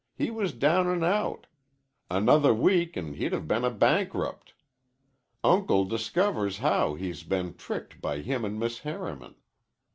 He 0.15 0.31
was 0.31 0.51
down 0.51 0.87
an' 0.89 1.03
out. 1.03 1.45
Another 2.09 2.55
week, 2.55 2.97
an' 2.97 3.13
he'd 3.13 3.33
have 3.33 3.47
been 3.47 3.63
a 3.63 3.69
bankrupt. 3.69 4.55
Uncle 5.43 5.85
discovers 5.85 6.57
how 6.57 6.95
he's 6.95 7.21
been 7.21 7.53
tricked 7.55 8.01
by 8.01 8.21
him 8.21 8.43
an' 8.43 8.57
Miss 8.57 8.79
Harriman. 8.79 9.35